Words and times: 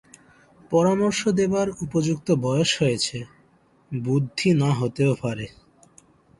পরামর্শ 0.71 1.21
দেবার 1.39 1.67
উপযুক্ত 1.85 2.27
বয়স 2.43 2.71
হয়েছে, 2.81 3.17
বুদ্ধি 3.91 4.49
না 4.53 4.69
হতেও 4.79 5.13
পারে। 5.23 5.45